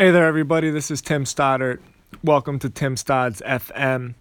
Hey 0.00 0.10
there, 0.12 0.26
everybody. 0.26 0.70
This 0.70 0.90
is 0.90 1.02
Tim 1.02 1.26
Stoddart. 1.26 1.82
Welcome 2.24 2.58
to 2.60 2.70
Tim 2.70 2.94
Stodds 2.94 3.42
FM. 3.42 4.14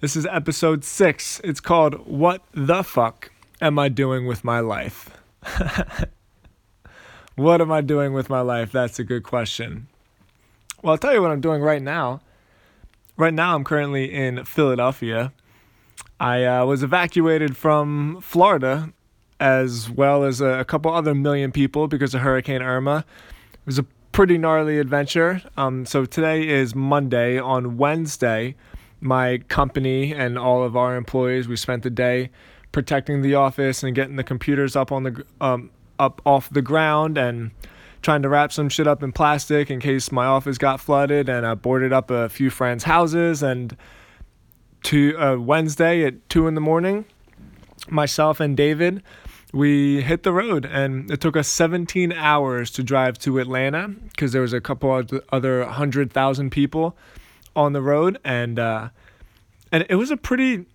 This 0.00 0.16
is 0.16 0.26
episode 0.26 0.84
six. 0.84 1.40
It's 1.44 1.60
called 1.60 2.08
What 2.08 2.42
the 2.50 2.82
Fuck 2.82 3.30
Am 3.60 3.78
I 3.78 3.88
Doing 3.88 4.26
with 4.26 4.42
My 4.42 4.58
Life? 4.58 5.16
what 7.36 7.60
am 7.60 7.70
I 7.70 7.82
doing 7.82 8.14
with 8.14 8.28
my 8.28 8.40
life? 8.40 8.72
That's 8.72 8.98
a 8.98 9.04
good 9.04 9.22
question. 9.22 9.86
Well, 10.82 10.90
I'll 10.90 10.98
tell 10.98 11.14
you 11.14 11.22
what 11.22 11.30
I'm 11.30 11.40
doing 11.40 11.62
right 11.62 11.82
now. 11.82 12.20
Right 13.16 13.32
now, 13.32 13.54
I'm 13.54 13.62
currently 13.62 14.12
in 14.12 14.44
Philadelphia. 14.44 15.32
I 16.18 16.44
uh, 16.44 16.64
was 16.64 16.82
evacuated 16.82 17.56
from 17.56 18.20
Florida 18.22 18.92
as 19.38 19.88
well 19.88 20.24
as 20.24 20.40
a, 20.40 20.58
a 20.58 20.64
couple 20.64 20.92
other 20.92 21.14
million 21.14 21.52
people 21.52 21.86
because 21.86 22.12
of 22.12 22.22
Hurricane 22.22 22.60
Irma. 22.60 23.04
It 23.52 23.66
was 23.66 23.78
a 23.78 23.86
pretty 24.16 24.38
gnarly 24.38 24.78
adventure. 24.78 25.42
Um, 25.58 25.84
so 25.84 26.06
today 26.06 26.48
is 26.48 26.74
Monday. 26.74 27.38
On 27.38 27.76
Wednesday, 27.76 28.54
my 28.98 29.42
company 29.48 30.14
and 30.14 30.38
all 30.38 30.62
of 30.62 30.74
our 30.74 30.96
employees, 30.96 31.48
we 31.48 31.56
spent 31.56 31.82
the 31.82 31.90
day 31.90 32.30
protecting 32.72 33.20
the 33.20 33.34
office 33.34 33.82
and 33.82 33.94
getting 33.94 34.16
the 34.16 34.24
computers 34.24 34.74
up 34.74 34.90
on 34.90 35.02
the 35.02 35.26
um, 35.42 35.68
up 35.98 36.22
off 36.24 36.48
the 36.48 36.62
ground 36.62 37.18
and 37.18 37.50
trying 38.00 38.22
to 38.22 38.30
wrap 38.30 38.52
some 38.52 38.70
shit 38.70 38.86
up 38.86 39.02
in 39.02 39.12
plastic 39.12 39.70
in 39.70 39.80
case 39.80 40.10
my 40.10 40.24
office 40.24 40.56
got 40.56 40.80
flooded. 40.80 41.28
And 41.28 41.46
I 41.46 41.52
boarded 41.54 41.92
up 41.92 42.10
a 42.10 42.30
few 42.30 42.48
friends' 42.48 42.84
houses. 42.84 43.42
And 43.42 43.76
to 44.84 45.14
uh, 45.18 45.36
Wednesday 45.36 46.06
at 46.06 46.26
two 46.30 46.46
in 46.46 46.54
the 46.54 46.62
morning, 46.62 47.04
myself 47.90 48.40
and 48.40 48.56
David 48.56 49.02
we 49.52 50.02
hit 50.02 50.22
the 50.22 50.32
road 50.32 50.64
and 50.64 51.10
it 51.10 51.20
took 51.20 51.36
us 51.36 51.48
17 51.48 52.12
hours 52.12 52.70
to 52.72 52.82
drive 52.82 53.18
to 53.20 53.38
Atlanta 53.38 53.88
because 53.88 54.32
there 54.32 54.42
was 54.42 54.52
a 54.52 54.60
couple 54.60 54.96
of 54.96 55.10
other 55.30 55.60
100,000 55.60 56.50
people 56.50 56.96
on 57.54 57.72
the 57.72 57.82
road 57.82 58.18
and 58.24 58.58
uh, 58.58 58.88
and 59.72 59.86
it 59.88 59.96
was 59.96 60.10
a 60.10 60.16
pretty 60.16 60.66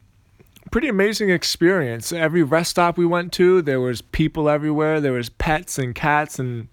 pretty 0.72 0.88
amazing 0.88 1.30
experience. 1.30 2.12
Every 2.12 2.44
rest 2.44 2.72
stop 2.72 2.98
we 2.98 3.06
went 3.06 3.34
to, 3.34 3.62
there 3.62 3.80
was 3.80 4.02
people 4.02 4.50
everywhere. 4.50 5.02
There 5.02 5.14
was 5.14 5.30
pets 5.30 5.78
and 5.78 5.94
cats 5.94 6.40
and 6.40 6.68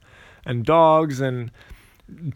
and 0.45 0.65
dogs 0.65 1.21
and 1.21 1.51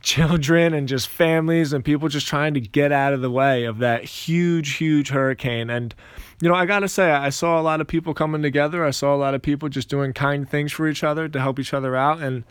children 0.02 0.74
and 0.74 0.86
just 0.86 1.08
families 1.08 1.72
and 1.72 1.84
people 1.84 2.08
just 2.08 2.26
trying 2.26 2.54
to 2.54 2.60
get 2.60 2.92
out 2.92 3.12
of 3.12 3.22
the 3.22 3.30
way 3.30 3.64
of 3.64 3.78
that 3.78 4.04
huge 4.04 4.76
huge 4.76 5.08
hurricane 5.08 5.70
and 5.70 5.94
you 6.42 6.48
know, 6.48 6.56
I 6.56 6.66
gotta 6.66 6.88
say, 6.88 7.08
I 7.12 7.30
saw 7.30 7.60
a 7.60 7.62
lot 7.62 7.80
of 7.80 7.86
people 7.86 8.14
coming 8.14 8.42
together. 8.42 8.84
I 8.84 8.90
saw 8.90 9.14
a 9.14 9.16
lot 9.16 9.32
of 9.32 9.42
people 9.42 9.68
just 9.68 9.88
doing 9.88 10.12
kind 10.12 10.48
things 10.48 10.72
for 10.72 10.88
each 10.88 11.04
other 11.04 11.28
to 11.28 11.40
help 11.40 11.60
each 11.60 11.72
other 11.72 11.94
out, 11.94 12.20
and 12.20 12.42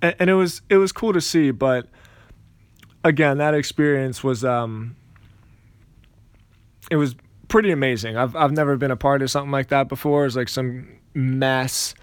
and 0.00 0.30
it 0.30 0.34
was 0.34 0.62
it 0.70 0.76
was 0.76 0.92
cool 0.92 1.12
to 1.12 1.20
see. 1.20 1.50
But 1.50 1.88
again, 3.02 3.38
that 3.38 3.54
experience 3.54 4.22
was 4.22 4.44
um, 4.44 4.94
it 6.92 6.96
was 6.96 7.16
pretty 7.48 7.72
amazing. 7.72 8.16
I've 8.16 8.36
I've 8.36 8.52
never 8.52 8.76
been 8.76 8.92
a 8.92 8.96
part 8.96 9.20
of 9.20 9.32
something 9.32 9.50
like 9.50 9.66
that 9.70 9.88
before. 9.88 10.24
It's 10.24 10.36
like 10.36 10.48
some 10.48 10.86
mass 11.12 11.96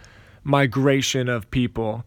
migration 0.43 1.29
of 1.29 1.49
people, 1.49 2.03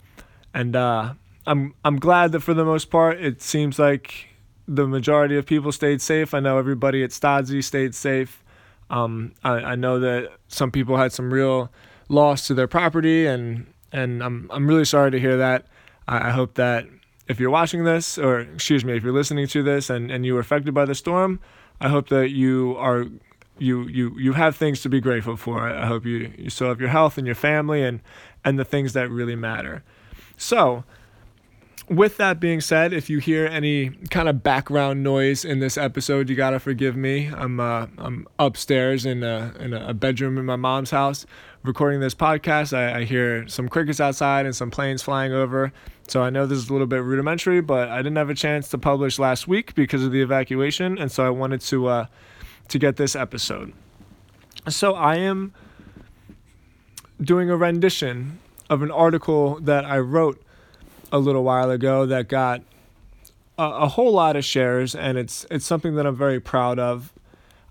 and 0.53 0.77
uh, 0.77 1.15
I'm 1.49 1.75
I'm 1.83 1.99
glad 1.99 2.33
that 2.33 2.41
for 2.41 2.53
the 2.53 2.65
most 2.65 2.91
part, 2.91 3.19
it 3.21 3.41
seems 3.41 3.79
like 3.79 4.29
the 4.69 4.87
majority 4.87 5.37
of 5.39 5.47
people 5.47 5.73
stayed 5.73 6.03
safe. 6.03 6.35
I 6.35 6.41
know 6.41 6.59
everybody 6.59 7.03
at 7.03 7.11
Stodzy 7.11 7.65
stayed 7.65 7.95
safe. 7.95 8.45
Um, 8.91 9.33
I, 9.43 9.53
I 9.53 9.75
know 9.75 9.99
that 9.99 10.31
some 10.49 10.71
people 10.71 10.99
had 10.99 11.11
some 11.11 11.33
real 11.33 11.73
loss 12.11 12.47
to 12.49 12.55
their 12.55 12.69
property, 12.69 13.27
and 13.27 13.67
and 13.93 14.23
I'm 14.23 14.51
I'm 14.53 14.67
really 14.67 14.85
sorry 14.85 15.11
to 15.11 15.19
hear 15.19 15.39
that. 15.39 15.67
I, 16.07 16.29
I 16.29 16.31
hope 16.31 16.55
that 16.55 16.87
if 17.29 17.41
you're 17.41 17.51
watching 17.51 17.85
this, 17.85 18.19
or 18.19 18.41
excuse 18.41 18.85
me, 18.85 18.95
if 18.97 19.03
you're 19.03 19.15
listening 19.15 19.47
to 19.49 19.63
this, 19.63 19.89
and 19.89 20.11
and 20.11 20.27
you 20.27 20.35
were 20.35 20.41
affected 20.41 20.75
by 20.75 20.85
the 20.85 20.95
storm, 20.95 21.41
I 21.81 21.89
hope 21.89 22.11
that 22.11 22.29
you 22.29 22.77
are 22.79 23.07
you 23.57 23.89
you 23.89 24.15
you 24.19 24.35
have 24.35 24.55
things 24.55 24.83
to 24.83 24.91
be 24.91 25.01
grateful 25.01 25.39
for. 25.39 25.67
I 25.67 25.87
hope 25.87 26.05
you 26.05 26.31
you 26.37 26.51
still 26.51 26.69
have 26.69 26.79
your 26.81 26.91
health 26.91 27.17
and 27.17 27.27
your 27.27 27.37
family 27.37 27.83
and 27.83 28.01
and 28.45 28.59
the 28.59 28.67
things 28.67 28.93
that 28.93 29.09
really 29.11 29.37
matter. 29.37 29.83
So 30.37 30.85
with 31.89 32.17
that 32.19 32.41
being 32.41 32.61
said, 32.61 32.93
if 32.93 33.09
you 33.09 33.19
hear 33.19 33.47
any 33.47 33.91
kind 34.11 34.29
of 34.29 34.43
background 34.43 35.03
noise 35.03 35.45
in 35.45 35.61
this 35.61 35.77
episode, 35.77 36.29
you 36.29 36.37
gotta 36.37 36.59
forgive 36.59 36.97
me. 36.97 37.31
I'm 37.35 37.61
uh, 37.61 37.87
I'm 37.99 38.27
upstairs 38.39 39.07
in 39.07 39.23
a 39.23 39.55
in 39.59 39.73
a 39.73 39.95
bedroom 39.95 40.39
in 40.39 40.45
my 40.45 40.57
mom's 40.57 40.91
house 40.91 41.27
recording 41.63 42.01
this 42.01 42.15
podcast. 42.15 42.77
I, 42.77 43.01
I 43.01 43.05
hear 43.05 43.49
some 43.49 43.69
crickets 43.69 44.01
outside 44.01 44.47
and 44.47 44.55
some 44.55 44.71
planes 44.71 45.03
flying 45.03 45.33
over. 45.33 45.73
So 46.09 46.23
I 46.23 46.31
know 46.31 46.47
this 46.47 46.59
is 46.59 46.71
a 46.71 46.73
little 46.73 46.87
bit 46.87 47.03
rudimentary, 47.03 47.61
but 47.61 47.89
I 47.89 47.99
didn't 47.99 48.17
have 48.17 48.31
a 48.31 48.35
chance 48.35 48.69
to 48.71 48.79
publish 48.79 49.19
last 49.19 49.47
week 49.47 49.75
because 49.75 50.05
of 50.05 50.13
the 50.13 50.23
evacuation, 50.23 50.99
and 50.99 51.11
so 51.13 51.27
I 51.27 51.31
wanted 51.31 51.61
to 51.63 51.87
uh, 51.87 52.07
to 52.69 52.79
get 52.79 52.97
this 52.97 53.17
episode. 53.17 53.73
So 54.69 54.95
I 54.95 55.17
am 55.17 55.55
doing 57.21 57.51
a 57.51 57.57
rendition 57.57 58.39
of 58.71 58.83
an 58.83 58.91
article 58.91 59.59
that 59.61 59.85
I 59.85 59.99
wrote 59.99 60.43
a 61.13 61.19
little 61.19 61.45
while 61.45 61.71
ago 61.71 62.07
that 62.07 62.29
got 62.29 62.63
a, 63.59 63.65
a 63.65 63.89
whole 63.89 64.13
lot 64.13 64.37
of 64.37 64.45
shares, 64.45 64.95
and 64.95 65.19
it's 65.19 65.47
it's 65.51 65.67
something 65.67 65.95
that 65.97 66.07
I'm 66.07 66.17
very 66.17 66.41
proud 66.41 66.79
of. 66.79 67.13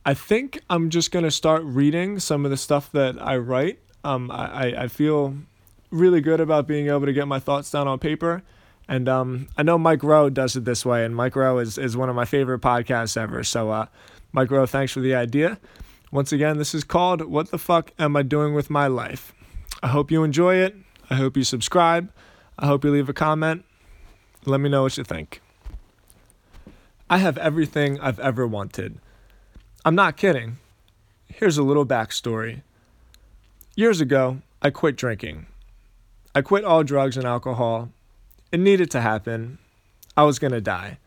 I 0.05 0.13
think 0.13 0.59
I'm 0.69 0.89
just 0.89 1.11
gonna 1.11 1.31
start 1.31 1.63
reading 1.63 2.19
some 2.19 2.45
of 2.45 2.51
the 2.51 2.57
stuff 2.57 2.91
that 2.93 3.21
I 3.21 3.37
write. 3.37 3.79
Um, 4.03 4.31
I, 4.31 4.83
I 4.83 4.87
feel 4.87 5.35
really 5.91 6.21
good 6.21 6.39
about 6.39 6.67
being 6.67 6.87
able 6.87 7.05
to 7.05 7.13
get 7.13 7.27
my 7.27 7.39
thoughts 7.39 7.71
down 7.71 7.87
on 7.87 7.99
paper. 7.99 8.43
And 8.87 9.09
um, 9.09 9.49
I 9.57 9.63
know 9.63 9.77
Mike 9.77 10.03
Rowe 10.03 10.29
does 10.29 10.55
it 10.55 10.63
this 10.63 10.85
way, 10.85 11.03
and 11.03 11.15
Mike 11.15 11.35
Rowe 11.35 11.57
is, 11.57 11.77
is 11.77 11.97
one 11.97 12.09
of 12.09 12.15
my 12.15 12.25
favorite 12.25 12.61
podcasts 12.61 13.17
ever. 13.17 13.43
So, 13.43 13.69
uh, 13.69 13.87
Mike 14.31 14.49
Rowe, 14.49 14.65
thanks 14.65 14.93
for 14.93 15.01
the 15.01 15.13
idea. 15.13 15.59
Once 16.11 16.31
again, 16.31 16.57
this 16.57 16.73
is 16.73 16.85
called 16.85 17.21
What 17.21 17.51
the 17.51 17.57
Fuck 17.57 17.91
Am 17.99 18.15
I 18.15 18.21
Doing 18.21 18.53
with 18.53 18.69
My 18.69 18.87
Life? 18.87 19.33
I 19.83 19.87
hope 19.87 20.09
you 20.09 20.23
enjoy 20.23 20.55
it. 20.55 20.75
I 21.09 21.15
hope 21.15 21.35
you 21.35 21.43
subscribe. 21.43 22.09
I 22.59 22.66
hope 22.66 22.84
you 22.84 22.91
leave 22.91 23.09
a 23.09 23.13
comment. 23.13 23.66
Let 24.45 24.59
me 24.59 24.69
know 24.69 24.84
what 24.84 24.97
you 24.97 25.03
think. 25.03 25.41
I 27.09 27.19
have 27.19 27.38
everything 27.38 28.00
I've 28.00 28.19
ever 28.19 28.47
wanted. 28.47 29.00
I'm 29.85 29.95
not 29.95 30.18
kidding. 30.18 30.57
Here's 31.28 31.57
a 31.57 31.63
little 31.63 31.85
backstory. 31.85 32.63
Years 33.75 34.01
ago, 34.01 34.40
I 34.62 34.72
quit 34.72 34.95
drinking. 34.95 35.45
I 36.34 36.41
quit 36.41 36.66
all 36.66 36.84
drugs 36.84 37.16
and 37.16 37.25
alcohol. 37.25 37.90
It 38.51 38.59
needed 38.59 38.89
to 38.91 39.01
happen. 39.01 39.59
I 40.16 40.24
was 40.24 40.39
going 40.39 40.53
to 40.53 40.62
die. 40.62 40.97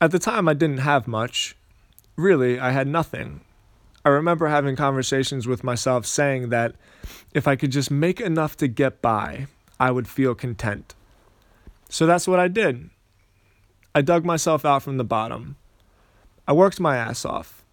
At 0.00 0.10
the 0.10 0.18
time, 0.18 0.46
I 0.46 0.54
didn't 0.54 0.78
have 0.78 1.08
much. 1.08 1.56
Really, 2.16 2.60
I 2.60 2.70
had 2.70 2.86
nothing. 2.86 3.40
I 4.04 4.10
remember 4.10 4.48
having 4.48 4.76
conversations 4.76 5.46
with 5.46 5.64
myself 5.64 6.04
saying 6.04 6.50
that 6.50 6.74
if 7.32 7.48
I 7.48 7.56
could 7.56 7.72
just 7.72 7.90
make 7.90 8.20
enough 8.20 8.56
to 8.58 8.68
get 8.68 9.00
by, 9.00 9.46
I 9.80 9.90
would 9.90 10.08
feel 10.08 10.34
content. 10.34 10.94
So 11.88 12.06
that's 12.06 12.28
what 12.28 12.40
I 12.40 12.48
did. 12.48 12.90
I 13.94 14.02
dug 14.02 14.24
myself 14.24 14.64
out 14.64 14.82
from 14.82 14.96
the 14.96 15.04
bottom. 15.04 15.56
I 16.46 16.52
worked 16.52 16.80
my 16.80 16.96
ass 16.96 17.24
off. 17.24 17.64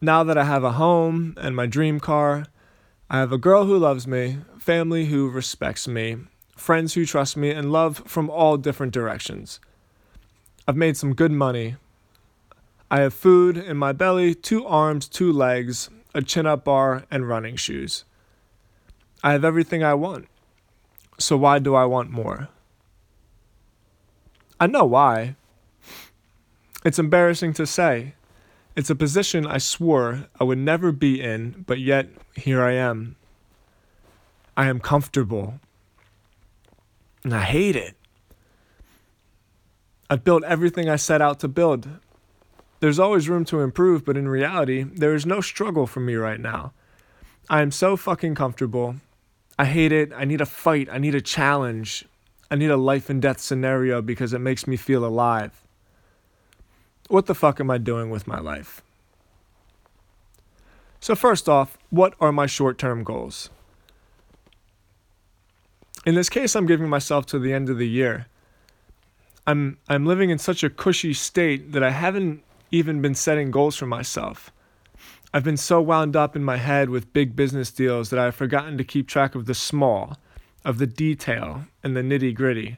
Now 0.00 0.24
that 0.24 0.36
I 0.36 0.44
have 0.44 0.64
a 0.64 0.72
home 0.72 1.34
and 1.40 1.54
my 1.54 1.66
dream 1.66 2.00
car, 2.00 2.46
I 3.08 3.18
have 3.18 3.32
a 3.32 3.38
girl 3.38 3.66
who 3.66 3.78
loves 3.78 4.06
me, 4.06 4.38
family 4.58 5.06
who 5.06 5.28
respects 5.30 5.86
me, 5.86 6.16
friends 6.56 6.94
who 6.94 7.06
trust 7.06 7.36
me, 7.36 7.50
and 7.50 7.70
love 7.70 8.02
from 8.06 8.30
all 8.30 8.56
different 8.56 8.92
directions. 8.92 9.60
I've 10.66 10.76
made 10.76 10.96
some 10.96 11.14
good 11.14 11.32
money. 11.32 11.76
I 12.90 13.00
have 13.00 13.14
food 13.14 13.56
in 13.56 13.76
my 13.76 13.92
belly, 13.92 14.34
two 14.34 14.66
arms, 14.66 15.08
two 15.08 15.32
legs, 15.32 15.90
a 16.14 16.22
chin 16.22 16.46
up 16.46 16.64
bar, 16.64 17.04
and 17.10 17.28
running 17.28 17.56
shoes. 17.56 18.04
I 19.22 19.32
have 19.32 19.44
everything 19.44 19.82
I 19.82 19.94
want. 19.94 20.26
So 21.18 21.36
why 21.36 21.58
do 21.58 21.74
I 21.74 21.84
want 21.84 22.10
more? 22.10 22.48
I 24.58 24.66
know 24.66 24.84
why. 24.84 25.36
It's 26.84 26.98
embarrassing 26.98 27.52
to 27.54 27.66
say. 27.66 28.14
It's 28.74 28.90
a 28.90 28.94
position 28.94 29.46
I 29.46 29.58
swore 29.58 30.26
I 30.40 30.44
would 30.44 30.58
never 30.58 30.92
be 30.92 31.20
in, 31.20 31.64
but 31.66 31.78
yet 31.78 32.08
here 32.34 32.62
I 32.62 32.72
am. 32.72 33.16
I 34.56 34.66
am 34.66 34.80
comfortable. 34.80 35.60
And 37.24 37.34
I 37.34 37.42
hate 37.42 37.76
it. 37.76 37.96
I've 40.10 40.24
built 40.24 40.44
everything 40.44 40.88
I 40.88 40.96
set 40.96 41.22
out 41.22 41.40
to 41.40 41.48
build. 41.48 41.88
There's 42.80 42.98
always 42.98 43.28
room 43.28 43.44
to 43.46 43.60
improve, 43.60 44.04
but 44.04 44.16
in 44.16 44.28
reality, 44.28 44.82
there 44.82 45.14
is 45.14 45.24
no 45.24 45.40
struggle 45.40 45.86
for 45.86 46.00
me 46.00 46.16
right 46.16 46.40
now. 46.40 46.72
I 47.48 47.62
am 47.62 47.70
so 47.70 47.96
fucking 47.96 48.34
comfortable 48.34 48.96
I 49.58 49.64
hate 49.64 49.92
it. 49.92 50.12
I 50.14 50.24
need 50.24 50.40
a 50.40 50.46
fight. 50.46 50.88
I 50.90 50.98
need 50.98 51.14
a 51.14 51.20
challenge. 51.20 52.04
I 52.50 52.56
need 52.56 52.70
a 52.70 52.76
life 52.76 53.08
and 53.10 53.20
death 53.20 53.40
scenario 53.40 54.02
because 54.02 54.32
it 54.32 54.40
makes 54.40 54.66
me 54.66 54.76
feel 54.76 55.04
alive. 55.04 55.62
What 57.08 57.26
the 57.26 57.34
fuck 57.34 57.60
am 57.60 57.70
I 57.70 57.78
doing 57.78 58.10
with 58.10 58.26
my 58.26 58.38
life? 58.38 58.82
So, 61.00 61.14
first 61.14 61.48
off, 61.48 61.76
what 61.90 62.14
are 62.20 62.32
my 62.32 62.46
short 62.46 62.78
term 62.78 63.02
goals? 63.04 63.50
In 66.06 66.14
this 66.14 66.28
case, 66.28 66.54
I'm 66.54 66.66
giving 66.66 66.88
myself 66.88 67.26
to 67.26 67.38
the 67.38 67.52
end 67.52 67.68
of 67.68 67.78
the 67.78 67.88
year. 67.88 68.26
I'm 69.46 69.78
I'm 69.88 70.06
living 70.06 70.30
in 70.30 70.38
such 70.38 70.62
a 70.62 70.70
cushy 70.70 71.14
state 71.14 71.72
that 71.72 71.82
I 71.82 71.90
haven't 71.90 72.42
even 72.70 73.02
been 73.02 73.14
setting 73.14 73.50
goals 73.50 73.76
for 73.76 73.86
myself. 73.86 74.52
I've 75.34 75.44
been 75.44 75.56
so 75.56 75.80
wound 75.80 76.14
up 76.14 76.36
in 76.36 76.44
my 76.44 76.58
head 76.58 76.90
with 76.90 77.14
big 77.14 77.34
business 77.34 77.70
deals 77.70 78.10
that 78.10 78.18
I've 78.18 78.34
forgotten 78.34 78.76
to 78.76 78.84
keep 78.84 79.08
track 79.08 79.34
of 79.34 79.46
the 79.46 79.54
small, 79.54 80.18
of 80.62 80.76
the 80.76 80.86
detail, 80.86 81.64
and 81.82 81.96
the 81.96 82.02
nitty 82.02 82.34
gritty. 82.34 82.76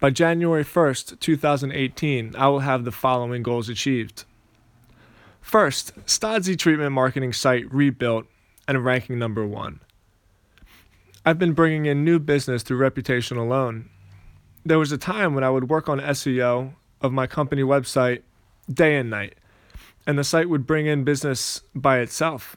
By 0.00 0.10
January 0.10 0.64
1st, 0.64 1.20
2018, 1.20 2.34
I 2.36 2.48
will 2.48 2.58
have 2.58 2.84
the 2.84 2.90
following 2.90 3.44
goals 3.44 3.68
achieved. 3.68 4.24
First, 5.40 5.94
Stodzy 6.06 6.58
treatment 6.58 6.90
marketing 6.90 7.32
site 7.32 7.72
rebuilt 7.72 8.26
and 8.66 8.84
ranking 8.84 9.20
number 9.20 9.46
one. 9.46 9.78
I've 11.24 11.38
been 11.38 11.52
bringing 11.52 11.86
in 11.86 12.04
new 12.04 12.18
business 12.18 12.64
through 12.64 12.78
reputation 12.78 13.36
alone. 13.36 13.88
There 14.64 14.78
was 14.78 14.90
a 14.90 14.98
time 14.98 15.36
when 15.36 15.44
I 15.44 15.50
would 15.50 15.70
work 15.70 15.88
on 15.88 16.00
SEO 16.00 16.74
of 17.00 17.12
my 17.12 17.28
company 17.28 17.62
website 17.62 18.22
day 18.68 18.96
and 18.96 19.08
night, 19.08 19.36
and 20.06 20.18
the 20.18 20.24
site 20.24 20.48
would 20.48 20.66
bring 20.66 20.86
in 20.86 21.04
business 21.04 21.62
by 21.74 21.98
itself. 21.98 22.56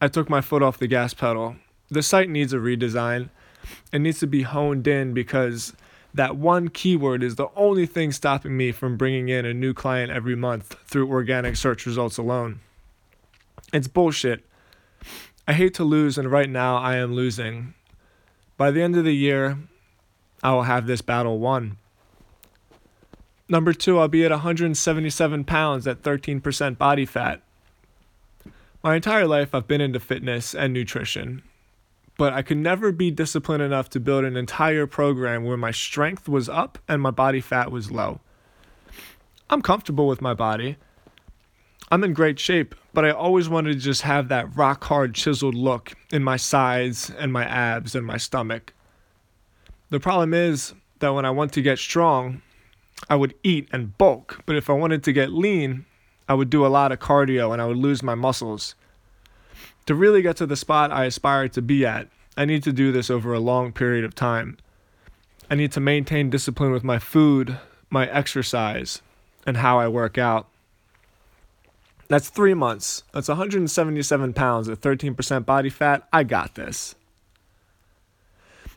I 0.00 0.08
took 0.08 0.28
my 0.28 0.40
foot 0.40 0.62
off 0.62 0.78
the 0.78 0.86
gas 0.86 1.14
pedal. 1.14 1.56
The 1.88 2.02
site 2.02 2.28
needs 2.28 2.52
a 2.52 2.58
redesign. 2.58 3.30
It 3.92 4.00
needs 4.00 4.20
to 4.20 4.26
be 4.26 4.42
honed 4.42 4.86
in 4.86 5.14
because 5.14 5.72
that 6.14 6.36
one 6.36 6.68
keyword 6.68 7.22
is 7.22 7.36
the 7.36 7.48
only 7.56 7.86
thing 7.86 8.12
stopping 8.12 8.56
me 8.56 8.72
from 8.72 8.96
bringing 8.96 9.28
in 9.28 9.44
a 9.44 9.54
new 9.54 9.74
client 9.74 10.10
every 10.10 10.34
month 10.34 10.76
through 10.86 11.10
organic 11.10 11.56
search 11.56 11.86
results 11.86 12.18
alone. 12.18 12.60
It's 13.72 13.88
bullshit. 13.88 14.44
I 15.48 15.52
hate 15.52 15.74
to 15.74 15.84
lose, 15.84 16.18
and 16.18 16.30
right 16.30 16.48
now 16.48 16.76
I 16.76 16.96
am 16.96 17.14
losing. 17.14 17.74
By 18.56 18.70
the 18.70 18.82
end 18.82 18.96
of 18.96 19.04
the 19.04 19.14
year, 19.14 19.58
I 20.42 20.52
will 20.52 20.62
have 20.62 20.86
this 20.86 21.02
battle 21.02 21.38
won. 21.38 21.76
Number 23.48 23.72
two, 23.72 23.98
I'll 23.98 24.08
be 24.08 24.24
at 24.24 24.32
177 24.32 25.44
pounds 25.44 25.86
at 25.86 26.02
13% 26.02 26.78
body 26.78 27.06
fat. 27.06 27.42
My 28.82 28.96
entire 28.96 29.26
life, 29.26 29.54
I've 29.54 29.68
been 29.68 29.80
into 29.80 30.00
fitness 30.00 30.54
and 30.54 30.72
nutrition, 30.72 31.42
but 32.18 32.32
I 32.32 32.42
could 32.42 32.56
never 32.56 32.90
be 32.90 33.10
disciplined 33.10 33.62
enough 33.62 33.88
to 33.90 34.00
build 34.00 34.24
an 34.24 34.36
entire 34.36 34.86
program 34.86 35.44
where 35.44 35.56
my 35.56 35.70
strength 35.70 36.28
was 36.28 36.48
up 36.48 36.78
and 36.88 37.00
my 37.00 37.10
body 37.10 37.40
fat 37.40 37.70
was 37.70 37.90
low. 37.90 38.20
I'm 39.48 39.62
comfortable 39.62 40.08
with 40.08 40.20
my 40.20 40.34
body. 40.34 40.76
I'm 41.90 42.02
in 42.02 42.14
great 42.14 42.40
shape, 42.40 42.74
but 42.92 43.04
I 43.04 43.10
always 43.10 43.48
wanted 43.48 43.74
to 43.74 43.78
just 43.78 44.02
have 44.02 44.28
that 44.28 44.56
rock 44.56 44.82
hard 44.84 45.14
chiseled 45.14 45.54
look 45.54 45.92
in 46.10 46.24
my 46.24 46.36
sides 46.36 47.10
and 47.10 47.32
my 47.32 47.44
abs 47.44 47.94
and 47.94 48.04
my 48.04 48.16
stomach. 48.16 48.72
The 49.90 50.00
problem 50.00 50.34
is 50.34 50.74
that 50.98 51.14
when 51.14 51.24
I 51.24 51.30
want 51.30 51.52
to 51.52 51.62
get 51.62 51.78
strong, 51.78 52.42
I 53.08 53.16
would 53.16 53.34
eat 53.42 53.68
and 53.72 53.96
bulk, 53.98 54.42
but 54.46 54.56
if 54.56 54.68
I 54.68 54.72
wanted 54.72 55.04
to 55.04 55.12
get 55.12 55.32
lean, 55.32 55.84
I 56.28 56.34
would 56.34 56.50
do 56.50 56.66
a 56.66 56.68
lot 56.68 56.92
of 56.92 56.98
cardio 56.98 57.52
and 57.52 57.62
I 57.62 57.66
would 57.66 57.76
lose 57.76 58.02
my 58.02 58.14
muscles. 58.14 58.74
To 59.86 59.94
really 59.94 60.22
get 60.22 60.36
to 60.38 60.46
the 60.46 60.56
spot 60.56 60.90
I 60.90 61.04
aspire 61.04 61.48
to 61.50 61.62
be 61.62 61.86
at, 61.86 62.08
I 62.36 62.44
need 62.44 62.62
to 62.64 62.72
do 62.72 62.90
this 62.90 63.10
over 63.10 63.32
a 63.32 63.40
long 63.40 63.72
period 63.72 64.04
of 64.04 64.14
time. 64.14 64.58
I 65.48 65.54
need 65.54 65.70
to 65.72 65.80
maintain 65.80 66.28
discipline 66.28 66.72
with 66.72 66.82
my 66.82 66.98
food, 66.98 67.58
my 67.88 68.08
exercise, 68.10 69.00
and 69.46 69.58
how 69.58 69.78
I 69.78 69.86
work 69.86 70.18
out. 70.18 70.48
That's 72.08 72.28
three 72.28 72.54
months. 72.54 73.04
That's 73.12 73.28
177 73.28 74.32
pounds 74.32 74.68
at 74.68 74.80
13% 74.80 75.46
body 75.46 75.70
fat. 75.70 76.06
I 76.12 76.24
got 76.24 76.56
this. 76.56 76.94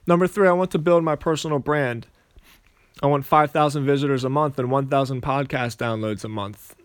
Number 0.07 0.27
three, 0.27 0.47
I 0.47 0.53
want 0.53 0.71
to 0.71 0.79
build 0.79 1.03
my 1.03 1.15
personal 1.15 1.59
brand. 1.59 2.07
I 3.01 3.07
want 3.07 3.25
5,000 3.25 3.85
visitors 3.85 4.23
a 4.23 4.29
month 4.29 4.59
and 4.59 4.69
1,000 4.69 5.21
podcast 5.21 5.77
downloads 5.77 6.23
a 6.23 6.29
month. 6.29 6.75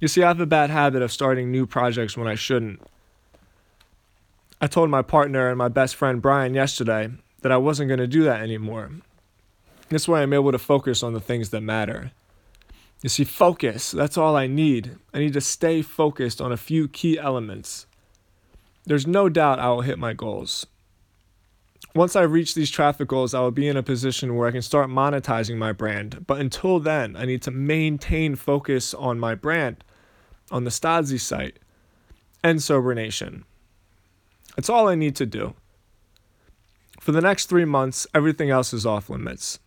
You 0.00 0.08
see, 0.08 0.22
I 0.22 0.28
have 0.28 0.40
a 0.40 0.46
bad 0.46 0.70
habit 0.70 1.02
of 1.02 1.12
starting 1.12 1.50
new 1.50 1.66
projects 1.66 2.16
when 2.16 2.26
I 2.26 2.34
shouldn't. 2.34 2.80
I 4.60 4.66
told 4.66 4.90
my 4.90 5.02
partner 5.02 5.48
and 5.48 5.58
my 5.58 5.68
best 5.68 5.94
friend 5.94 6.20
Brian 6.20 6.54
yesterday 6.54 7.10
that 7.42 7.52
I 7.52 7.58
wasn't 7.58 7.88
going 7.88 8.00
to 8.00 8.06
do 8.06 8.24
that 8.24 8.40
anymore. 8.40 8.90
This 9.88 10.08
way, 10.08 10.22
I'm 10.22 10.32
able 10.32 10.52
to 10.52 10.58
focus 10.58 11.02
on 11.02 11.12
the 11.12 11.20
things 11.20 11.50
that 11.50 11.60
matter. 11.60 12.10
You 13.02 13.08
see, 13.08 13.24
focus, 13.24 13.90
that's 13.90 14.16
all 14.16 14.34
I 14.34 14.46
need. 14.46 14.96
I 15.12 15.18
need 15.18 15.34
to 15.34 15.40
stay 15.40 15.82
focused 15.82 16.40
on 16.40 16.50
a 16.50 16.56
few 16.56 16.88
key 16.88 17.18
elements. 17.18 17.86
There's 18.84 19.06
no 19.06 19.28
doubt 19.28 19.60
I 19.60 19.68
will 19.68 19.82
hit 19.82 19.98
my 19.98 20.12
goals. 20.12 20.66
Once 21.96 22.14
I 22.14 22.22
reach 22.22 22.54
these 22.54 22.70
traffic 22.70 23.08
goals, 23.08 23.32
I 23.32 23.40
will 23.40 23.50
be 23.50 23.66
in 23.66 23.76
a 23.76 23.82
position 23.82 24.36
where 24.36 24.46
I 24.46 24.52
can 24.52 24.62
start 24.62 24.90
monetizing 24.90 25.56
my 25.56 25.72
brand. 25.72 26.26
But 26.26 26.40
until 26.40 26.78
then, 26.78 27.16
I 27.16 27.24
need 27.24 27.40
to 27.42 27.50
maintain 27.50 28.36
focus 28.36 28.92
on 28.92 29.18
my 29.18 29.34
brand, 29.34 29.82
on 30.50 30.64
the 30.64 30.70
Stodzy 30.70 31.18
site, 31.18 31.58
and 32.44 32.62
Sober 32.62 32.94
Nation. 32.94 33.44
That's 34.54 34.68
all 34.68 34.88
I 34.88 34.94
need 34.94 35.16
to 35.16 35.26
do. 35.26 35.54
For 37.00 37.12
the 37.12 37.22
next 37.22 37.46
three 37.46 37.64
months, 37.64 38.06
everything 38.14 38.50
else 38.50 38.74
is 38.74 38.84
off 38.84 39.08
limits 39.08 39.58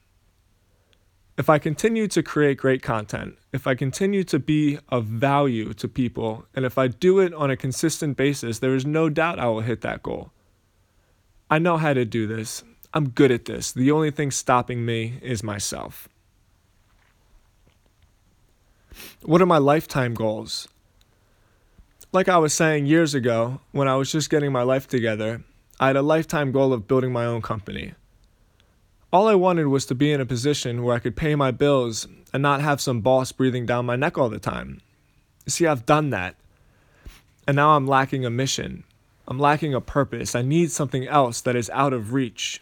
if 1.39 1.49
I 1.49 1.57
continue 1.57 2.05
to 2.09 2.21
create 2.21 2.57
great 2.57 2.81
content, 2.81 3.37
if 3.53 3.65
I 3.65 3.73
continue 3.73 4.25
to 4.25 4.39
be 4.39 4.77
of 4.89 5.05
value 5.05 5.73
to 5.75 5.87
people, 5.87 6.45
and 6.53 6.65
if 6.65 6.77
I 6.77 6.89
do 6.89 7.19
it 7.19 7.33
on 7.33 7.49
a 7.49 7.55
consistent 7.55 8.17
basis, 8.17 8.59
there 8.59 8.75
is 8.75 8.85
no 8.85 9.07
doubt 9.07 9.39
I 9.39 9.45
will 9.45 9.61
hit 9.61 9.79
that 9.79 10.03
goal. 10.03 10.33
I 11.49 11.59
know 11.59 11.77
how 11.77 11.93
to 11.93 12.05
do 12.05 12.27
this. 12.27 12.63
I'm 12.93 13.09
good 13.09 13.31
at 13.31 13.45
this. 13.45 13.71
The 13.71 13.91
only 13.91 14.11
thing 14.11 14.31
stopping 14.31 14.85
me 14.85 15.19
is 15.21 15.43
myself. 15.43 16.07
What 19.23 19.41
are 19.41 19.45
my 19.45 19.57
lifetime 19.57 20.13
goals? 20.13 20.67
Like 22.11 22.27
I 22.27 22.37
was 22.37 22.53
saying 22.53 22.87
years 22.87 23.13
ago, 23.13 23.61
when 23.71 23.87
I 23.87 23.95
was 23.95 24.11
just 24.11 24.29
getting 24.29 24.51
my 24.51 24.63
life 24.63 24.87
together, 24.87 25.43
I 25.79 25.87
had 25.87 25.95
a 25.95 26.01
lifetime 26.01 26.51
goal 26.51 26.73
of 26.73 26.87
building 26.87 27.11
my 27.11 27.25
own 27.25 27.41
company. 27.41 27.93
All 29.11 29.27
I 29.27 29.35
wanted 29.35 29.67
was 29.67 29.85
to 29.87 29.95
be 29.95 30.11
in 30.11 30.21
a 30.21 30.25
position 30.25 30.83
where 30.83 30.95
I 30.95 30.99
could 30.99 31.15
pay 31.15 31.35
my 31.35 31.51
bills 31.51 32.07
and 32.33 32.43
not 32.43 32.61
have 32.61 32.81
some 32.81 33.01
boss 33.01 33.31
breathing 33.31 33.65
down 33.65 33.85
my 33.85 33.95
neck 33.95 34.17
all 34.17 34.29
the 34.29 34.39
time. 34.39 34.81
You 35.45 35.51
see, 35.51 35.67
I've 35.67 35.85
done 35.85 36.11
that. 36.11 36.35
And 37.47 37.55
now 37.55 37.75
I'm 37.75 37.87
lacking 37.87 38.25
a 38.25 38.29
mission. 38.29 38.83
I'm 39.29 39.37
lacking 39.37 39.75
a 39.75 39.79
purpose. 39.79 40.35
I 40.35 40.41
need 40.41 40.71
something 40.71 41.07
else 41.07 41.39
that 41.41 41.55
is 41.55 41.69
out 41.69 41.93
of 41.93 42.13
reach. 42.13 42.61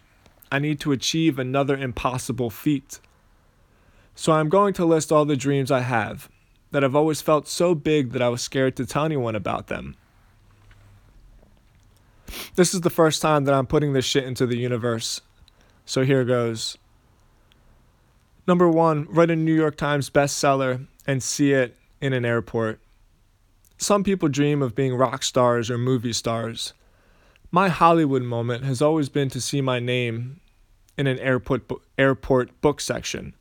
I 0.51 0.59
need 0.59 0.81
to 0.81 0.91
achieve 0.91 1.39
another 1.39 1.77
impossible 1.77 2.49
feat. 2.49 2.99
So 4.15 4.33
I'm 4.33 4.49
going 4.49 4.73
to 4.73 4.85
list 4.85 5.11
all 5.11 5.23
the 5.23 5.37
dreams 5.37 5.71
I 5.71 5.79
have 5.79 6.29
that 6.71 6.83
I've 6.83 6.95
always 6.95 7.21
felt 7.21 7.47
so 7.47 7.73
big 7.73 8.11
that 8.11 8.21
I 8.21 8.27
was 8.27 8.41
scared 8.41 8.75
to 8.75 8.85
tell 8.85 9.05
anyone 9.05 9.35
about 9.35 9.67
them. 9.67 9.95
This 12.55 12.73
is 12.73 12.81
the 12.81 12.89
first 12.89 13.21
time 13.21 13.45
that 13.45 13.53
I'm 13.53 13.67
putting 13.67 13.93
this 13.93 14.03
shit 14.03 14.25
into 14.25 14.45
the 14.45 14.57
universe. 14.57 15.21
So 15.85 16.03
here 16.03 16.25
goes. 16.25 16.77
Number 18.45 18.67
one, 18.67 19.07
write 19.09 19.31
a 19.31 19.35
New 19.37 19.55
York 19.55 19.77
Times 19.77 20.09
bestseller 20.09 20.85
and 21.05 21.23
see 21.23 21.53
it 21.53 21.77
in 22.01 22.11
an 22.11 22.25
airport. 22.25 22.81
Some 23.77 24.03
people 24.03 24.27
dream 24.27 24.61
of 24.61 24.75
being 24.75 24.95
rock 24.95 25.23
stars 25.23 25.69
or 25.69 25.77
movie 25.77 26.13
stars. 26.13 26.73
My 27.51 27.69
Hollywood 27.69 28.23
moment 28.23 28.63
has 28.63 28.81
always 28.81 29.07
been 29.07 29.29
to 29.29 29.39
see 29.39 29.61
my 29.61 29.79
name 29.79 30.41
in 30.97 31.05
an 31.07 31.19
airport 31.19 31.71
airport 31.97 32.59
book 32.59 32.81
section. 32.81 33.33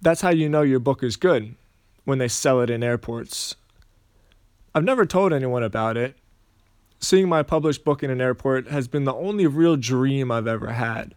That's 0.00 0.22
how 0.22 0.30
you 0.30 0.48
know 0.48 0.62
your 0.62 0.80
book 0.80 1.02
is 1.02 1.16
good 1.16 1.54
when 2.04 2.18
they 2.18 2.28
sell 2.28 2.60
it 2.60 2.70
in 2.70 2.82
airports. 2.82 3.54
I've 4.74 4.84
never 4.84 5.04
told 5.04 5.32
anyone 5.32 5.62
about 5.62 5.96
it. 5.96 6.16
Seeing 6.98 7.28
my 7.28 7.42
published 7.42 7.84
book 7.84 8.02
in 8.02 8.10
an 8.10 8.20
airport 8.20 8.68
has 8.68 8.88
been 8.88 9.04
the 9.04 9.14
only 9.14 9.46
real 9.46 9.76
dream 9.76 10.30
I've 10.30 10.46
ever 10.46 10.72
had. 10.72 11.14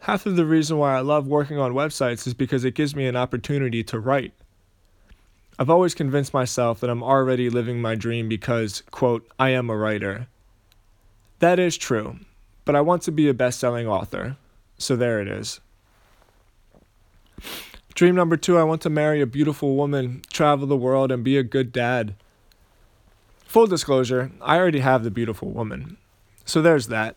Half 0.00 0.26
of 0.26 0.36
the 0.36 0.46
reason 0.46 0.78
why 0.78 0.96
I 0.96 1.00
love 1.00 1.26
working 1.26 1.58
on 1.58 1.72
websites 1.72 2.26
is 2.26 2.34
because 2.34 2.64
it 2.64 2.74
gives 2.74 2.94
me 2.94 3.06
an 3.06 3.16
opportunity 3.16 3.82
to 3.84 3.98
write. 3.98 4.34
I've 5.58 5.70
always 5.70 5.94
convinced 5.94 6.34
myself 6.34 6.80
that 6.80 6.90
I'm 6.90 7.02
already 7.02 7.48
living 7.48 7.80
my 7.80 7.94
dream 7.94 8.28
because, 8.28 8.82
quote, 8.90 9.28
I 9.38 9.50
am 9.50 9.70
a 9.70 9.76
writer. 9.76 10.26
That 11.38 11.58
is 11.58 11.76
true, 11.76 12.18
but 12.64 12.74
I 12.74 12.80
want 12.80 13.02
to 13.02 13.12
be 13.12 13.28
a 13.28 13.34
best 13.34 13.60
selling 13.60 13.86
author. 13.86 14.36
So 14.78 14.96
there 14.96 15.20
it 15.20 15.28
is. 15.28 15.60
Dream 17.94 18.16
number 18.16 18.36
two 18.36 18.58
I 18.58 18.64
want 18.64 18.82
to 18.82 18.90
marry 18.90 19.20
a 19.20 19.26
beautiful 19.26 19.76
woman, 19.76 20.22
travel 20.32 20.66
the 20.66 20.76
world, 20.76 21.12
and 21.12 21.22
be 21.22 21.36
a 21.38 21.44
good 21.44 21.70
dad. 21.70 22.16
Full 23.44 23.68
disclosure, 23.68 24.32
I 24.40 24.56
already 24.56 24.80
have 24.80 25.04
the 25.04 25.10
beautiful 25.12 25.50
woman. 25.50 25.96
So 26.44 26.60
there's 26.60 26.88
that. 26.88 27.14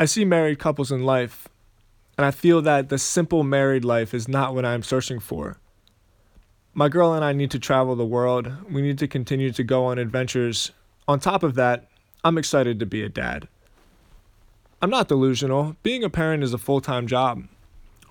I 0.00 0.06
see 0.06 0.24
married 0.24 0.58
couples 0.58 0.90
in 0.90 1.04
life, 1.04 1.46
and 2.18 2.26
I 2.26 2.32
feel 2.32 2.60
that 2.62 2.88
the 2.88 2.98
simple 2.98 3.44
married 3.44 3.84
life 3.84 4.12
is 4.12 4.26
not 4.26 4.54
what 4.54 4.64
I'm 4.64 4.82
searching 4.82 5.20
for. 5.20 5.58
My 6.72 6.88
girl 6.88 7.12
and 7.12 7.24
I 7.24 7.32
need 7.32 7.50
to 7.50 7.58
travel 7.58 7.96
the 7.96 8.06
world. 8.06 8.52
We 8.70 8.80
need 8.80 8.98
to 8.98 9.08
continue 9.08 9.50
to 9.52 9.64
go 9.64 9.86
on 9.86 9.98
adventures. 9.98 10.70
On 11.08 11.18
top 11.18 11.42
of 11.42 11.56
that, 11.56 11.88
I'm 12.24 12.38
excited 12.38 12.78
to 12.78 12.86
be 12.86 13.02
a 13.02 13.08
dad. 13.08 13.48
I'm 14.80 14.90
not 14.90 15.08
delusional. 15.08 15.76
Being 15.82 16.04
a 16.04 16.10
parent 16.10 16.44
is 16.44 16.54
a 16.54 16.58
full 16.58 16.80
time 16.80 17.08
job. 17.08 17.48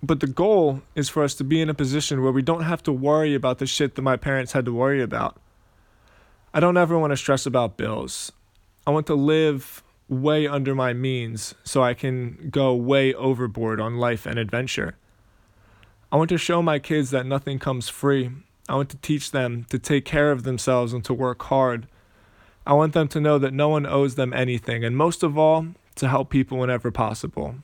But 0.04 0.20
the 0.20 0.28
goal 0.28 0.82
is 0.94 1.08
for 1.08 1.24
us 1.24 1.36
to 1.36 1.44
be 1.44 1.62
in 1.62 1.70
a 1.70 1.74
position 1.74 2.22
where 2.22 2.34
we 2.34 2.42
don't 2.42 2.64
have 2.64 2.84
to 2.84 2.92
worry 2.92 3.34
about 3.34 3.60
the 3.60 3.66
shit 3.66 3.96
that 3.96 4.02
my 4.02 4.18
parents 4.18 4.52
had 4.52 4.66
to 4.66 4.74
worry 4.74 5.02
about. 5.02 5.38
I 6.54 6.60
don't 6.60 6.78
ever 6.78 7.00
want 7.00 7.12
to 7.12 7.18
stress 7.18 7.46
about 7.46 7.78
bills. 7.78 8.32
I 8.86 8.92
want 8.92 9.08
to 9.08 9.16
live 9.16 9.84
way 10.10 10.48
under 10.48 10.76
my 10.76 10.92
means 10.92 11.56
so 11.64 11.82
I 11.82 11.94
can 11.94 12.50
go 12.50 12.74
way 12.76 13.14
overboard 13.14 13.80
on 13.80 13.98
life 13.98 14.26
and 14.26 14.38
adventure. 14.38 14.96
I 16.12 16.18
want 16.18 16.30
to 16.30 16.38
show 16.38 16.62
my 16.62 16.80
kids 16.80 17.12
that 17.12 17.26
nothing 17.26 17.60
comes 17.60 17.88
free. 17.88 18.32
I 18.70 18.76
want 18.76 18.90
to 18.92 18.98
teach 18.98 19.32
them 19.32 19.66
to 19.72 19.80
take 19.80 20.06
care 20.06 20.32
of 20.32 20.44
themselves 20.44 20.94
and 20.94 21.04
to 21.06 21.14
work 21.14 21.42
hard. 21.44 21.88
I 22.68 22.74
want 22.74 22.94
them 22.94 23.08
to 23.10 23.20
know 23.20 23.40
that 23.40 23.52
no 23.52 23.68
one 23.68 23.88
owes 23.88 24.14
them 24.14 24.32
anything, 24.32 24.86
and 24.86 24.96
most 24.96 25.24
of 25.24 25.40
all, 25.40 25.70
to 25.96 26.08
help 26.08 26.30
people 26.30 26.60
whenever 26.60 26.92
possible. 26.92 27.56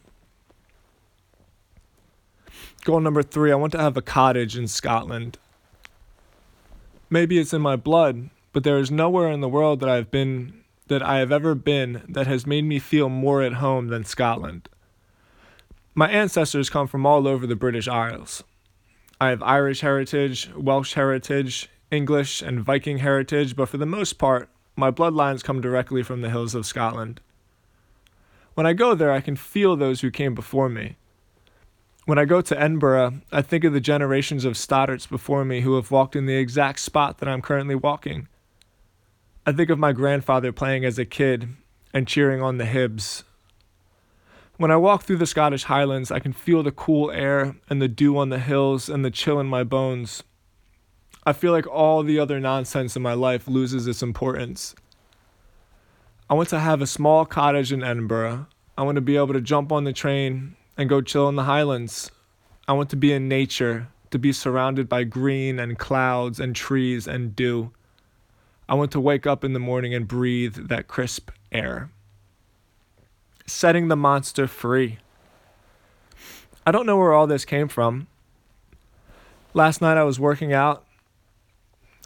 Goal 2.84 3.00
number 3.02 3.22
three 3.22 3.52
I 3.52 3.56
want 3.56 3.72
to 3.74 3.80
have 3.80 3.96
a 3.96 4.02
cottage 4.02 4.58
in 4.58 4.68
Scotland. 4.68 5.38
Maybe 7.10 7.38
it's 7.38 7.54
in 7.54 7.62
my 7.62 7.76
blood, 7.76 8.32
but 8.52 8.64
there 8.64 8.80
is 8.80 8.90
nowhere 8.90 9.30
in 9.30 9.42
the 9.42 9.50
world 9.50 9.80
that 9.82 9.90
I've 9.90 10.10
been 10.10 10.64
that 10.88 11.04
I 11.04 11.20
have 11.20 11.32
ever 11.32 11.56
been 11.56 12.02
that 12.10 12.28
has 12.28 12.46
made 12.46 12.64
me 12.64 12.80
feel 12.80 13.10
more 13.10 13.42
at 13.42 13.54
home 13.54 13.88
than 13.88 14.06
Scotland. 14.06 14.70
My 15.94 16.10
ancestors 16.10 16.70
come 16.70 16.88
from 16.88 17.06
all 17.06 17.28
over 17.28 17.48
the 17.48 17.56
British 17.56 17.88
Isles. 17.88 18.44
I 19.20 19.30
have 19.30 19.42
Irish 19.44 19.82
heritage, 19.82 20.50
Welsh 20.56 20.94
heritage, 20.94 21.70
English, 21.90 22.42
and 22.42 22.60
Viking 22.60 22.98
heritage, 22.98 23.56
but 23.56 23.70
for 23.70 23.78
the 23.78 23.86
most 23.86 24.14
part, 24.14 24.50
my 24.76 24.92
bloodlines 24.92 25.44
come 25.44 25.62
directly 25.62 26.04
from 26.04 26.22
the 26.22 26.30
hills 26.30 26.54
of 26.54 26.66
Scotland. 26.66 27.22
When 28.56 28.66
I 28.66 28.74
go 28.74 28.94
there, 28.94 29.12
I 29.12 29.22
can 29.22 29.36
feel 29.36 29.76
those 29.76 30.02
who 30.02 30.12
came 30.12 30.36
before 30.36 30.70
me. 30.70 30.98
When 32.06 32.20
I 32.20 32.26
go 32.26 32.42
to 32.42 32.62
Edinburgh, 32.62 33.22
I 33.32 33.42
think 33.42 33.64
of 33.64 33.74
the 33.74 33.80
generations 33.80 34.46
of 34.46 34.54
Stoddarts 34.54 35.10
before 35.10 35.44
me 35.44 35.62
who 35.62 35.76
have 35.76 35.92
walked 35.92 36.16
in 36.16 36.26
the 36.26 36.36
exact 36.36 36.80
spot 36.80 37.18
that 37.18 37.30
I'm 37.30 37.42
currently 37.42 37.76
walking. 37.76 38.28
I 39.46 39.52
think 39.52 39.70
of 39.70 39.80
my 39.80 39.92
grandfather 39.92 40.52
playing 40.52 40.86
as 40.86 41.00
a 41.00 41.06
kid 41.06 41.50
and 41.94 42.08
cheering 42.08 42.42
on 42.42 42.58
the 42.58 42.66
Hibs. 42.66 43.24
When 44.58 44.72
I 44.72 44.78
walk 44.78 45.04
through 45.04 45.18
the 45.18 45.26
Scottish 45.26 45.66
Highlands, 45.66 46.12
I 46.12 46.20
can 46.20 46.32
feel 46.32 46.64
the 46.64 46.72
cool 46.72 47.12
air 47.12 47.58
and 47.70 47.82
the 47.82 47.90
dew 47.90 48.18
on 48.18 48.30
the 48.30 48.40
hills 48.40 48.88
and 48.88 49.04
the 49.04 49.12
chill 49.12 49.38
in 49.42 49.48
my 49.48 49.66
bones. 49.66 50.24
I 51.26 51.34
feel 51.34 51.52
like 51.52 51.68
all 51.68 52.04
the 52.04 52.20
other 52.20 52.40
nonsense 52.40 52.96
in 52.96 53.02
my 53.02 53.16
life 53.16 53.50
loses 53.50 53.86
its 53.86 54.02
importance. 54.02 54.74
I 56.30 56.36
want 56.36 56.48
to 56.50 56.60
have 56.60 56.82
a 56.82 56.88
small 56.88 57.26
cottage 57.26 57.74
in 57.74 57.84
Edinburgh. 57.84 58.48
I 58.78 58.84
want 58.84 58.96
to 58.96 59.02
be 59.02 59.18
able 59.18 59.34
to 59.34 59.42
jump 59.42 59.74
on 59.74 59.84
the 59.84 59.92
train 59.92 60.56
and 60.78 60.88
go 60.88 61.02
chill 61.02 61.28
in 61.28 61.36
the 61.36 61.44
highlands. 61.44 62.10
I 62.66 62.74
want 62.74 62.90
to 62.92 62.96
be 62.96 63.12
in 63.12 63.28
nature, 63.28 63.90
to 64.12 64.18
be 64.18 64.32
surrounded 64.32 64.88
by 64.88 65.04
green 65.04 65.60
and 65.60 65.78
clouds 65.78 66.40
and 66.40 66.56
trees 66.56 67.08
and 67.10 67.36
dew. 67.36 67.74
I 68.70 68.76
want 68.76 68.92
to 68.94 69.02
wake 69.02 69.28
up 69.28 69.44
in 69.44 69.52
the 69.52 69.60
morning 69.60 69.94
and 69.94 70.08
breathe 70.08 70.70
that 70.70 70.88
crisp 70.88 71.30
air. 71.52 71.90
Setting 73.48 73.90
the 73.90 73.96
monster 73.96 74.48
free. 74.48 74.98
I 76.66 76.72
don't 76.72 76.88
know 76.88 76.98
where 76.98 77.14
all 77.14 77.28
this 77.28 77.46
came 77.46 77.68
from. 77.68 78.08
Last 79.54 79.82
night 79.82 79.98
I 79.98 80.04
was 80.04 80.20
working 80.20 80.52
out. 80.52 80.84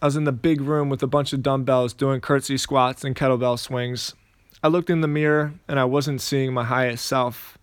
I 0.02 0.06
was 0.06 0.18
in 0.18 0.26
the 0.26 0.34
big 0.34 0.60
room 0.60 0.90
with 0.90 1.02
a 1.02 1.08
bunch 1.08 1.32
of 1.32 1.42
dumbbells 1.42 1.94
doing 1.94 2.20
curtsy 2.20 2.58
squats 2.58 3.06
and 3.06 3.16
kettlebell 3.16 3.58
swings. 3.58 4.16
I 4.62 4.68
looked 4.68 4.90
in 4.90 5.00
the 5.00 5.08
mirror 5.08 5.54
and 5.68 5.80
I 5.80 5.86
wasn't 5.86 6.22
seeing 6.22 6.54
my 6.54 6.66
highest 6.66 7.06
self. 7.06 7.58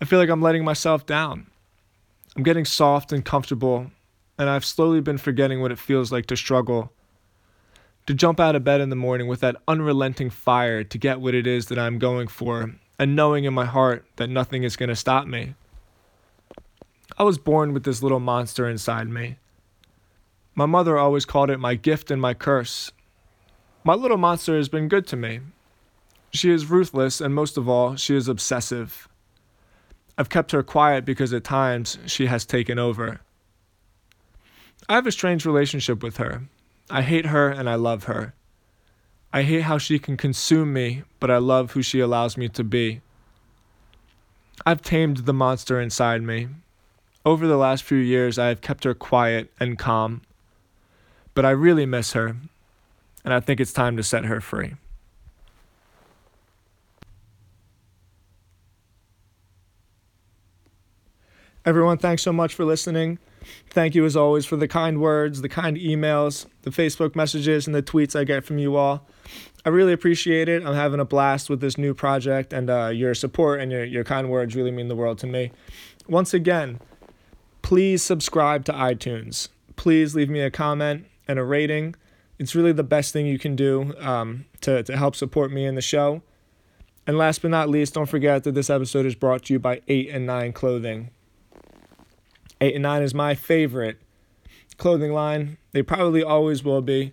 I 0.00 0.04
feel 0.04 0.18
like 0.18 0.28
I'm 0.28 0.42
letting 0.42 0.64
myself 0.64 1.06
down. 1.06 1.46
I'm 2.36 2.42
getting 2.42 2.66
soft 2.66 3.10
and 3.10 3.24
comfortable, 3.24 3.90
and 4.38 4.50
I've 4.50 4.64
slowly 4.64 5.00
been 5.00 5.16
forgetting 5.16 5.62
what 5.62 5.72
it 5.72 5.78
feels 5.78 6.12
like 6.12 6.26
to 6.26 6.36
struggle. 6.36 6.92
To 8.06 8.14
jump 8.14 8.38
out 8.38 8.54
of 8.54 8.62
bed 8.62 8.80
in 8.80 8.88
the 8.88 8.96
morning 8.96 9.26
with 9.26 9.40
that 9.40 9.56
unrelenting 9.66 10.30
fire 10.30 10.84
to 10.84 10.98
get 10.98 11.20
what 11.20 11.34
it 11.34 11.44
is 11.44 11.66
that 11.66 11.78
I'm 11.78 11.98
going 11.98 12.28
for, 12.28 12.76
and 13.00 13.16
knowing 13.16 13.44
in 13.44 13.52
my 13.52 13.64
heart 13.64 14.04
that 14.14 14.30
nothing 14.30 14.62
is 14.62 14.76
going 14.76 14.90
to 14.90 14.96
stop 14.96 15.26
me. 15.26 15.54
I 17.18 17.24
was 17.24 17.36
born 17.36 17.72
with 17.72 17.82
this 17.82 18.04
little 18.04 18.20
monster 18.20 18.68
inside 18.68 19.08
me. 19.08 19.38
My 20.54 20.66
mother 20.66 20.96
always 20.96 21.24
called 21.24 21.50
it 21.50 21.58
my 21.58 21.74
gift 21.74 22.12
and 22.12 22.22
my 22.22 22.32
curse. 22.32 22.92
My 23.82 23.94
little 23.94 24.18
monster 24.18 24.56
has 24.56 24.68
been 24.68 24.88
good 24.88 25.06
to 25.08 25.16
me. 25.16 25.40
She 26.30 26.50
is 26.50 26.70
ruthless, 26.70 27.20
and 27.20 27.34
most 27.34 27.56
of 27.56 27.68
all, 27.68 27.96
she 27.96 28.14
is 28.14 28.28
obsessive. 28.28 29.08
I've 30.16 30.28
kept 30.28 30.52
her 30.52 30.62
quiet 30.62 31.04
because 31.04 31.32
at 31.32 31.42
times 31.42 31.98
she 32.06 32.26
has 32.26 32.46
taken 32.46 32.78
over. 32.78 33.20
I 34.88 34.94
have 34.94 35.06
a 35.08 35.12
strange 35.12 35.44
relationship 35.44 36.04
with 36.04 36.18
her. 36.18 36.44
I 36.90 37.02
hate 37.02 37.26
her 37.26 37.48
and 37.48 37.68
I 37.68 37.74
love 37.74 38.04
her. 38.04 38.34
I 39.32 39.42
hate 39.42 39.62
how 39.62 39.78
she 39.78 39.98
can 39.98 40.16
consume 40.16 40.72
me, 40.72 41.02
but 41.20 41.30
I 41.30 41.38
love 41.38 41.72
who 41.72 41.82
she 41.82 42.00
allows 42.00 42.36
me 42.36 42.48
to 42.50 42.64
be. 42.64 43.00
I've 44.64 44.82
tamed 44.82 45.18
the 45.18 45.34
monster 45.34 45.80
inside 45.80 46.22
me. 46.22 46.48
Over 47.24 47.46
the 47.46 47.56
last 47.56 47.82
few 47.82 47.98
years, 47.98 48.38
I 48.38 48.48
have 48.48 48.60
kept 48.60 48.84
her 48.84 48.94
quiet 48.94 49.52
and 49.58 49.78
calm. 49.78 50.22
But 51.34 51.44
I 51.44 51.50
really 51.50 51.86
miss 51.86 52.12
her, 52.12 52.36
and 53.24 53.34
I 53.34 53.40
think 53.40 53.60
it's 53.60 53.72
time 53.72 53.96
to 53.96 54.02
set 54.02 54.24
her 54.24 54.40
free. 54.40 54.74
Everyone, 61.66 61.98
thanks 61.98 62.22
so 62.22 62.32
much 62.32 62.54
for 62.54 62.64
listening. 62.64 63.18
Thank 63.70 63.94
you, 63.94 64.04
as 64.04 64.16
always, 64.16 64.46
for 64.46 64.56
the 64.56 64.68
kind 64.68 65.00
words, 65.00 65.42
the 65.42 65.48
kind 65.48 65.76
emails, 65.76 66.46
the 66.62 66.70
Facebook 66.70 67.14
messages, 67.14 67.66
and 67.66 67.74
the 67.74 67.82
tweets 67.82 68.18
I 68.18 68.24
get 68.24 68.44
from 68.44 68.58
you 68.58 68.76
all. 68.76 69.06
I 69.64 69.68
really 69.70 69.92
appreciate 69.92 70.48
it. 70.48 70.64
I'm 70.64 70.74
having 70.74 71.00
a 71.00 71.04
blast 71.04 71.50
with 71.50 71.60
this 71.60 71.76
new 71.76 71.92
project, 71.92 72.52
and 72.52 72.70
uh, 72.70 72.86
your 72.88 73.14
support 73.14 73.60
and 73.60 73.72
your, 73.72 73.84
your 73.84 74.04
kind 74.04 74.30
words 74.30 74.54
really 74.54 74.70
mean 74.70 74.88
the 74.88 74.96
world 74.96 75.18
to 75.18 75.26
me. 75.26 75.52
Once 76.08 76.32
again, 76.32 76.80
please 77.62 78.02
subscribe 78.02 78.64
to 78.66 78.72
iTunes. 78.72 79.48
Please 79.74 80.14
leave 80.14 80.30
me 80.30 80.40
a 80.40 80.50
comment 80.50 81.06
and 81.26 81.38
a 81.38 81.44
rating. 81.44 81.96
It's 82.38 82.54
really 82.54 82.72
the 82.72 82.84
best 82.84 83.12
thing 83.12 83.26
you 83.26 83.38
can 83.38 83.56
do 83.56 83.94
um, 83.98 84.44
to, 84.60 84.82
to 84.84 84.96
help 84.96 85.16
support 85.16 85.50
me 85.50 85.64
in 85.64 85.74
the 85.74 85.82
show. 85.82 86.22
And 87.06 87.18
last 87.18 87.42
but 87.42 87.50
not 87.50 87.68
least, 87.68 87.94
don't 87.94 88.06
forget 88.06 88.44
that 88.44 88.52
this 88.52 88.68
episode 88.68 89.06
is 89.06 89.14
brought 89.14 89.44
to 89.44 89.52
you 89.52 89.58
by 89.58 89.80
8 89.88 90.10
and 90.10 90.26
9 90.26 90.52
Clothing. 90.52 91.10
8 92.60 92.74
and 92.74 92.82
9 92.82 93.02
is 93.02 93.14
my 93.14 93.34
favorite 93.34 93.98
clothing 94.76 95.12
line. 95.12 95.58
They 95.72 95.82
probably 95.82 96.22
always 96.22 96.64
will 96.64 96.82
be. 96.82 97.12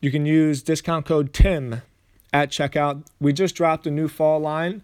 You 0.00 0.10
can 0.10 0.26
use 0.26 0.62
discount 0.62 1.06
code 1.06 1.32
TIM 1.32 1.82
at 2.32 2.50
checkout. 2.50 3.04
We 3.20 3.32
just 3.32 3.54
dropped 3.54 3.86
a 3.86 3.90
new 3.90 4.08
fall 4.08 4.38
line. 4.40 4.82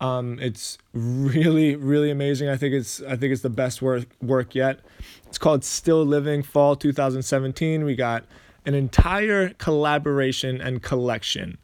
Um, 0.00 0.38
it's 0.40 0.78
really, 0.92 1.76
really 1.76 2.10
amazing. 2.10 2.48
I 2.48 2.56
think 2.56 2.74
it's 2.74 3.02
I 3.02 3.16
think 3.16 3.32
it's 3.32 3.42
the 3.42 3.50
best 3.50 3.82
work 3.82 4.06
work 4.22 4.54
yet. 4.54 4.80
It's 5.26 5.38
called 5.38 5.64
Still 5.64 6.04
Living 6.04 6.42
Fall 6.42 6.76
2017. 6.76 7.84
We 7.84 7.96
got 7.96 8.24
an 8.64 8.74
entire 8.74 9.50
collaboration 9.54 10.60
and 10.60 10.82
collection 10.82 11.58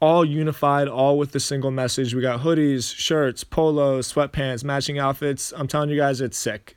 all 0.00 0.24
unified, 0.24 0.88
all 0.88 1.18
with 1.18 1.32
the 1.32 1.40
single 1.40 1.70
message. 1.70 2.14
We 2.14 2.22
got 2.22 2.40
hoodies, 2.40 2.94
shirts, 2.94 3.44
polos, 3.44 4.12
sweatpants, 4.12 4.64
matching 4.64 4.98
outfits. 4.98 5.52
I'm 5.56 5.68
telling 5.68 5.90
you 5.90 5.96
guys, 5.96 6.20
it's 6.20 6.36
sick. 6.36 6.76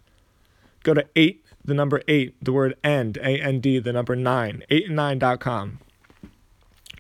Go 0.83 0.93
to 0.93 1.05
eight, 1.15 1.43
the 1.65 1.73
number 1.73 2.01
eight, 2.07 2.35
the 2.41 2.53
word 2.53 2.75
end, 2.83 3.17
A 3.17 3.41
N 3.41 3.59
D, 3.59 3.79
the 3.79 3.91
number 3.93 4.15
nine, 4.15 4.63
eight 4.69 4.87
and 4.87 4.95
nine.com. 4.95 5.79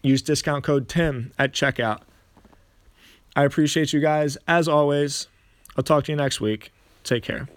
Use 0.03 0.21
discount 0.21 0.63
code 0.63 0.87
TIM 0.87 1.31
at 1.39 1.53
checkout. 1.53 2.01
I 3.35 3.43
appreciate 3.43 3.93
you 3.93 3.99
guys. 3.99 4.37
As 4.47 4.67
always, 4.67 5.27
I'll 5.77 5.83
talk 5.83 6.05
to 6.05 6.11
you 6.11 6.15
next 6.15 6.41
week. 6.41 6.71
Take 7.03 7.23
care. 7.23 7.47